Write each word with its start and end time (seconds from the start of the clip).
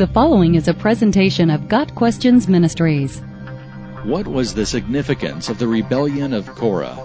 The 0.00 0.06
following 0.06 0.54
is 0.54 0.66
a 0.66 0.72
presentation 0.72 1.50
of 1.50 1.68
Got 1.68 1.94
Questions 1.94 2.48
Ministries. 2.48 3.18
What 4.04 4.26
was 4.26 4.54
the 4.54 4.64
significance 4.64 5.50
of 5.50 5.58
the 5.58 5.68
rebellion 5.68 6.32
of 6.32 6.46
Korah? 6.54 6.96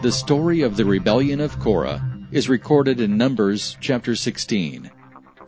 The 0.00 0.12
story 0.12 0.60
of 0.60 0.76
the 0.76 0.84
rebellion 0.84 1.40
of 1.40 1.58
Korah 1.58 2.00
is 2.30 2.48
recorded 2.48 3.00
in 3.00 3.16
Numbers 3.16 3.76
chapter 3.80 4.14
16. 4.14 4.88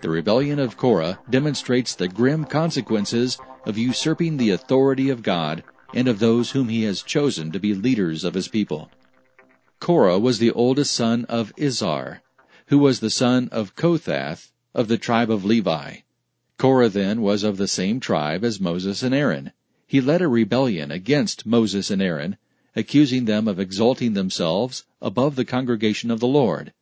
The 0.01 0.11
rebellion 0.11 0.59
of 0.59 0.77
Korah 0.77 1.21
demonstrates 1.31 1.95
the 1.95 2.09
grim 2.09 2.45
consequences 2.45 3.39
of 3.65 3.79
usurping 3.79 4.37
the 4.37 4.51
authority 4.51 5.11
of 5.11 5.23
God 5.23 5.63
and 5.95 6.09
of 6.09 6.19
those 6.19 6.51
whom 6.51 6.69
he 6.69 6.83
has 6.83 7.03
chosen 7.03 7.53
to 7.53 7.61
be 7.61 7.73
leaders 7.73 8.25
of 8.25 8.35
his 8.35 8.49
people. 8.49 8.91
Korah 9.79 10.19
was 10.19 10.41
the 10.41 10.51
oldest 10.51 10.93
son 10.93 11.25
of 11.29 11.55
Izhar, 11.55 12.19
who 12.67 12.81
was 12.81 12.99
the 12.99 13.11
son 13.11 13.49
of 13.53 13.77
Kohath 13.77 14.51
of 14.75 14.89
the 14.89 14.99
tribe 14.99 15.31
of 15.31 15.45
Levi. 15.45 15.99
Korah 16.63 16.91
then 16.91 17.23
was 17.23 17.43
of 17.43 17.57
the 17.57 17.67
same 17.67 17.99
tribe 17.99 18.45
as 18.45 18.61
Moses 18.61 19.03
and 19.03 19.13
Aaron. 19.13 19.51
He 19.89 20.01
led 20.01 20.23
a 20.23 20.29
rebellion 20.29 20.93
against 20.93 21.45
Moses 21.45 21.91
and 21.91 22.01
Aaron, 22.01 22.37
accusing 22.77 23.25
them 23.25 23.49
of 23.49 23.59
exalting 23.59 24.13
themselves 24.13 24.85
above 25.01 25.35
the 25.35 25.45
congregation 25.45 26.09
of 26.09 26.21
the 26.21 26.29
Lord. 26.29 26.73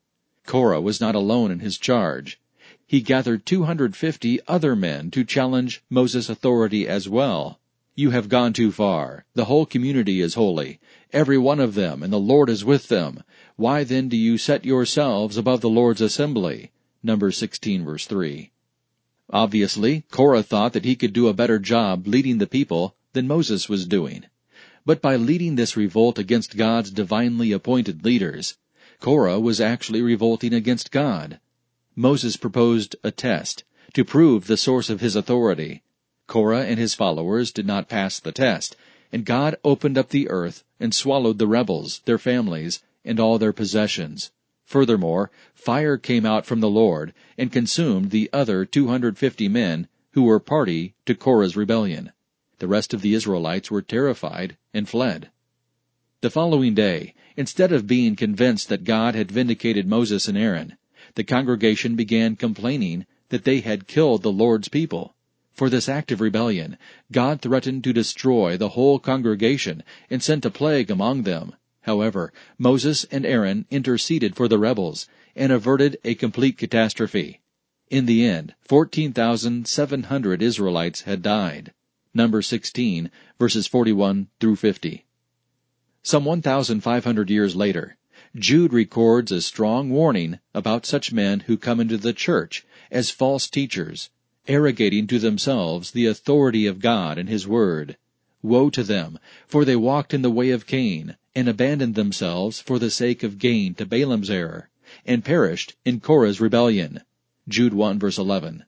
Korah 0.45 0.83
was 0.83 1.01
not 1.01 1.15
alone 1.15 1.51
in 1.51 1.61
his 1.61 1.79
charge. 1.79 2.39
He 2.87 3.01
gathered 3.01 3.47
250 3.47 4.41
other 4.47 4.77
men 4.77 5.11
to 5.13 5.25
challenge 5.25 5.83
Moses' 5.89 6.29
authority 6.29 6.87
as 6.87 7.09
well. 7.09 7.59
You 7.95 8.11
have 8.11 8.29
gone 8.29 8.53
too 8.53 8.73
far. 8.73 9.25
The 9.33 9.47
whole 9.47 9.65
community 9.65 10.21
is 10.21 10.35
holy, 10.35 10.79
every 11.11 11.39
one 11.39 11.59
of 11.59 11.73
them, 11.73 12.03
and 12.03 12.13
the 12.13 12.21
Lord 12.21 12.51
is 12.51 12.67
with 12.67 12.89
them. 12.89 13.25
Why 13.57 13.85
then 13.85 14.11
do 14.11 14.17
you 14.19 14.37
set 14.37 14.67
yourselves 14.67 15.39
above 15.39 15.63
the 15.63 15.71
Lord's 15.71 16.03
assembly? 16.03 16.71
Numbers 17.03 17.39
16 17.39 17.83
verse 17.83 18.05
3. 18.05 18.51
Obviously, 19.33 20.03
Korah 20.11 20.43
thought 20.43 20.73
that 20.73 20.85
he 20.85 20.97
could 20.97 21.13
do 21.13 21.29
a 21.29 21.33
better 21.33 21.59
job 21.59 22.07
leading 22.07 22.39
the 22.39 22.47
people 22.47 22.97
than 23.13 23.29
Moses 23.29 23.69
was 23.69 23.87
doing. 23.87 24.25
But 24.85 25.01
by 25.01 25.15
leading 25.15 25.55
this 25.55 25.77
revolt 25.77 26.19
against 26.19 26.57
God's 26.57 26.91
divinely 26.91 27.53
appointed 27.53 28.05
leaders, 28.05 28.57
Korah 28.99 29.39
was 29.39 29.61
actually 29.61 30.03
revolting 30.03 30.53
against 30.53 30.91
God. 30.91 31.39
Moses 31.95 32.37
proposed 32.37 32.97
a 33.05 33.11
test 33.11 33.63
to 33.95 34.05
prove 34.05 34.47
the 34.47 34.57
source 34.57 34.91
of 34.91 35.01
his 35.01 35.15
authority. 35.15 35.83
Korah 36.27 36.65
and 36.65 36.79
his 36.79 36.95
followers 36.95 37.53
did 37.53 37.67
not 37.67 37.89
pass 37.89 38.19
the 38.19 38.33
test, 38.33 38.77
and 39.13 39.25
God 39.25 39.57
opened 39.65 39.97
up 39.97 40.09
the 40.09 40.29
earth 40.29 40.65
and 40.81 40.95
swallowed 40.95 41.39
the 41.39 41.47
rebels, 41.47 42.01
their 42.05 42.19
families, 42.19 42.83
and 43.05 43.21
all 43.21 43.39
their 43.39 43.53
possessions. 43.53 44.31
Furthermore, 44.71 45.33
fire 45.53 45.97
came 45.97 46.25
out 46.25 46.47
from 46.47 46.61
the 46.61 46.71
Lord 46.71 47.13
and 47.37 47.51
consumed 47.51 48.13
the 48.13 48.31
other 48.33 48.65
250 48.65 49.49
men 49.49 49.89
who 50.13 50.23
were 50.23 50.39
party 50.39 50.95
to 51.07 51.17
Korah's 51.17 51.57
rebellion. 51.57 52.13
The 52.61 52.69
rest 52.69 52.95
of 52.95 53.03
the 53.03 53.13
Israelites 53.13 53.69
were 53.69 53.83
terrified 53.83 54.57
and 54.73 54.89
fled. 54.89 55.33
The 56.21 56.31
following 56.31 56.75
day, 56.75 57.15
instead 57.37 57.73
of 57.73 57.89
being 57.89 58.15
convinced 58.15 58.69
that 58.69 58.85
God 58.85 59.17
had 59.17 59.33
vindicated 59.33 59.89
Moses 59.89 60.29
and 60.29 60.39
Aaron, 60.39 60.77
the 61.17 61.25
congregation 61.25 61.97
began 61.97 62.37
complaining 62.37 63.07
that 63.31 63.43
they 63.43 63.63
had 63.63 63.89
killed 63.89 64.23
the 64.23 64.31
Lord's 64.31 64.69
people. 64.69 65.17
For 65.53 65.69
this 65.69 65.89
act 65.89 66.13
of 66.13 66.21
rebellion, 66.21 66.79
God 67.11 67.41
threatened 67.41 67.83
to 67.83 67.93
destroy 67.93 68.57
the 68.57 68.69
whole 68.69 69.01
congregation 69.01 69.83
and 70.09 70.23
sent 70.23 70.45
a 70.45 70.51
plague 70.51 70.93
among 70.93 71.25
them, 71.25 71.57
However, 71.91 72.33
Moses 72.57 73.03
and 73.11 73.27
Aaron 73.27 73.67
interceded 73.69 74.37
for 74.37 74.47
the 74.47 74.61
rebels 74.61 75.09
and 75.35 75.51
averted 75.51 75.99
a 76.05 76.15
complete 76.15 76.57
catastrophe. 76.57 77.41
In 77.89 78.07
the 78.07 78.25
end, 78.25 78.55
14,700 78.61 80.41
Israelites 80.41 81.01
had 81.01 81.21
died. 81.21 81.73
Number 82.15 82.43
16, 82.43 83.11
verses 83.41 83.67
41 83.67 84.29
through 84.39 84.55
50. 84.55 85.05
Some 86.05 86.25
1,500 86.25 87.29
years 87.29 87.57
later, 87.57 87.97
Jude 88.37 88.73
records 88.73 89.33
a 89.33 89.43
strong 89.43 89.91
warning 89.91 90.39
about 90.55 90.87
such 90.87 91.13
men 91.13 91.41
who 91.41 91.57
come 91.57 91.81
into 91.81 91.97
the 91.97 92.13
church 92.13 92.65
as 92.93 93.11
false 93.11 93.49
teachers, 93.49 94.11
arrogating 94.47 95.09
to 95.09 95.19
themselves 95.19 95.91
the 95.91 96.07
authority 96.07 96.67
of 96.67 96.79
God 96.79 97.19
and 97.19 97.29
His 97.29 97.49
Word. 97.49 97.97
Woe 98.43 98.71
to 98.71 98.83
them, 98.83 99.19
for 99.47 99.67
they 99.67 99.77
walked 99.77 100.15
in 100.15 100.23
the 100.23 100.31
way 100.31 100.49
of 100.49 100.67
Cain, 100.67 101.17
and 101.35 101.47
abandoned 101.47 101.95
themselves 101.95 102.59
for 102.59 102.79
the 102.79 102.91
sake 102.91 103.23
of 103.23 103.39
gain 103.39 103.75
to 103.75 103.85
Balaam's 103.85 104.31
error, 104.31 104.71
and 105.05 105.23
perished 105.25 105.77
in 105.85 106.01
Korah's 106.01 106.41
rebellion. 106.41 107.03
Jude 107.47 107.75
1 107.75 107.99
verse 107.99 108.17
11. 108.17 108.65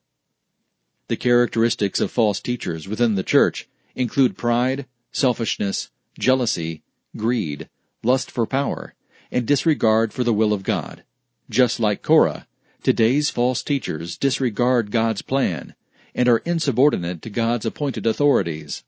The 1.07 1.17
characteristics 1.17 1.99
of 1.99 2.11
false 2.11 2.39
teachers 2.39 2.87
within 2.87 3.15
the 3.15 3.23
church 3.23 3.67
include 3.95 4.37
pride, 4.37 4.85
selfishness, 5.11 5.89
jealousy, 6.19 6.83
greed, 7.17 7.67
lust 8.03 8.29
for 8.29 8.45
power, 8.45 8.93
and 9.31 9.45
disregard 9.45 10.13
for 10.13 10.23
the 10.23 10.33
will 10.33 10.53
of 10.53 10.63
God. 10.63 11.03
Just 11.49 11.79
like 11.79 12.03
Korah, 12.03 12.47
today's 12.83 13.29
false 13.29 13.63
teachers 13.63 14.17
disregard 14.17 14.91
God's 14.91 15.23
plan 15.23 15.75
and 16.13 16.29
are 16.29 16.43
insubordinate 16.45 17.21
to 17.23 17.29
God's 17.29 17.65
appointed 17.65 18.05
authorities. 18.05 18.83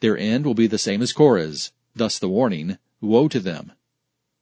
Their 0.00 0.18
end 0.18 0.44
will 0.44 0.54
be 0.54 0.66
the 0.66 0.76
same 0.76 1.02
as 1.02 1.12
Korah's, 1.12 1.70
thus 1.94 2.18
the 2.18 2.28
warning, 2.28 2.78
Woe 3.00 3.28
to 3.28 3.38
them! 3.38 3.70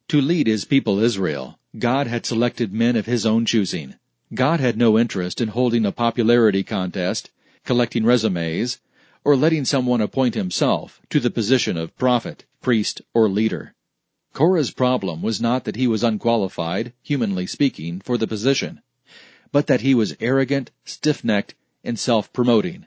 To 0.08 0.18
lead 0.18 0.46
his 0.46 0.64
people 0.64 0.98
Israel, 0.98 1.58
God 1.78 2.06
had 2.06 2.24
selected 2.24 2.72
men 2.72 2.96
of 2.96 3.04
his 3.04 3.26
own 3.26 3.44
choosing. 3.44 3.96
God 4.32 4.60
had 4.60 4.78
no 4.78 4.98
interest 4.98 5.42
in 5.42 5.48
holding 5.48 5.84
a 5.84 5.92
popularity 5.92 6.62
contest, 6.62 7.30
collecting 7.64 8.04
resumes, 8.04 8.78
or 9.24 9.36
letting 9.36 9.66
someone 9.66 10.00
appoint 10.00 10.34
himself 10.34 11.02
to 11.10 11.20
the 11.20 11.30
position 11.30 11.76
of 11.76 11.94
prophet, 11.98 12.46
priest, 12.62 13.02
or 13.12 13.28
leader. 13.28 13.74
Korah's 14.32 14.70
problem 14.70 15.20
was 15.20 15.38
not 15.38 15.64
that 15.64 15.76
he 15.76 15.86
was 15.86 16.02
unqualified, 16.02 16.94
humanly 17.02 17.46
speaking, 17.46 18.00
for 18.00 18.16
the 18.16 18.26
position, 18.26 18.80
but 19.52 19.66
that 19.66 19.82
he 19.82 19.94
was 19.94 20.16
arrogant, 20.18 20.70
stiff-necked, 20.86 21.54
and 21.84 21.98
self-promoting. 21.98 22.86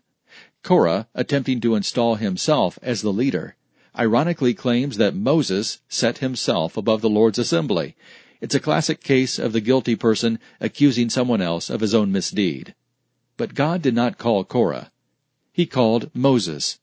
Korah, 0.65 1.07
attempting 1.13 1.61
to 1.61 1.75
install 1.75 2.15
himself 2.15 2.79
as 2.81 3.03
the 3.03 3.13
leader, 3.13 3.55
ironically 3.95 4.55
claims 4.55 4.97
that 4.97 5.13
Moses 5.13 5.79
set 5.87 6.17
himself 6.17 6.75
above 6.75 7.01
the 7.01 7.09
Lord's 7.09 7.37
assembly. 7.37 7.95
It's 8.41 8.55
a 8.55 8.59
classic 8.59 9.03
case 9.03 9.37
of 9.37 9.53
the 9.53 9.61
guilty 9.61 9.95
person 9.95 10.39
accusing 10.59 11.11
someone 11.11 11.39
else 11.39 11.69
of 11.69 11.81
his 11.81 11.93
own 11.93 12.11
misdeed. 12.11 12.73
But 13.37 13.53
God 13.53 13.83
did 13.83 13.93
not 13.93 14.17
call 14.17 14.43
Korah. 14.43 14.91
He 15.53 15.67
called 15.67 16.09
Moses. 16.15 16.79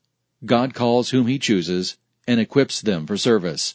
God 0.46 0.74
calls 0.74 1.10
whom 1.10 1.26
he 1.26 1.40
chooses 1.40 1.96
and 2.24 2.38
equips 2.38 2.82
them 2.82 3.04
for 3.04 3.16
service. 3.16 3.74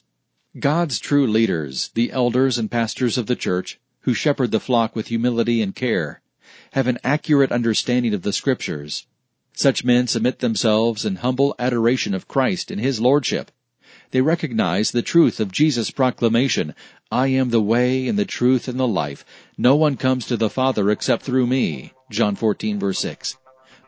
God's 0.57 0.99
true 0.99 1.27
leaders, 1.27 1.91
the 1.95 2.13
elders 2.13 2.57
and 2.57 2.71
pastors 2.71 3.17
of 3.17 3.25
the 3.25 3.35
church, 3.35 3.77
who 4.03 4.13
shepherd 4.13 4.51
the 4.51 4.61
flock 4.61 4.95
with 4.95 5.07
humility 5.07 5.61
and 5.61 5.75
care, 5.75 6.21
have 6.71 6.87
an 6.87 6.97
accurate 7.03 7.51
understanding 7.51 8.13
of 8.13 8.21
the 8.21 8.31
scriptures 8.31 9.05
such 9.57 9.83
men 9.83 10.05
submit 10.05 10.37
themselves 10.37 11.03
in 11.03 11.15
humble 11.15 11.55
adoration 11.57 12.13
of 12.13 12.27
Christ 12.27 12.69
and 12.69 12.79
His 12.79 13.01
Lordship. 13.01 13.49
They 14.11 14.21
recognize 14.21 14.91
the 14.91 15.01
truth 15.01 15.39
of 15.39 15.51
Jesus' 15.51 15.89
proclamation, 15.89 16.75
I 17.11 17.27
am 17.29 17.49
the 17.49 17.59
way 17.59 18.07
and 18.07 18.19
the 18.19 18.23
truth 18.23 18.67
and 18.67 18.79
the 18.79 18.87
life. 18.87 19.25
No 19.57 19.75
one 19.75 19.97
comes 19.97 20.27
to 20.27 20.37
the 20.37 20.51
Father 20.51 20.91
except 20.91 21.23
through 21.23 21.47
me. 21.47 21.91
John 22.11 22.35
14 22.35 22.77
verse 22.77 22.99
6. 22.99 23.35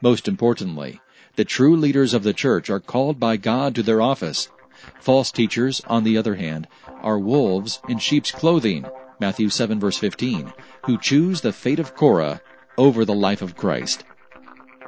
Most 0.02 0.28
importantly, 0.28 1.00
the 1.35 1.46
true 1.46 1.78
leaders 1.78 2.16
of 2.16 2.24
the 2.24 2.34
church 2.34 2.72
are 2.72 2.79
called 2.79 3.19
by 3.19 3.38
God 3.38 3.75
to 3.75 3.84
their 3.84 4.02
office. 4.02 4.50
False 5.00 5.31
teachers, 5.31 5.81
on 5.85 6.03
the 6.03 6.18
other 6.18 6.34
hand, 6.34 6.68
are 7.03 7.19
wolves 7.19 7.79
in 7.88 8.00
sheep's 8.00 8.31
clothing, 8.31 8.88
Matthew 9.19 9.50
7 9.50 9.79
verse 9.79 10.00
15, 10.00 10.52
who 10.85 10.97
choose 10.97 11.41
the 11.41 11.53
fate 11.53 11.79
of 11.79 11.96
Korah 11.96 12.41
over 12.76 13.05
the 13.05 13.14
life 13.14 13.44
of 13.44 13.55
Christ. 13.55 14.03